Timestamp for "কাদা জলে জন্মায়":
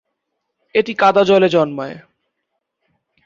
0.93-1.95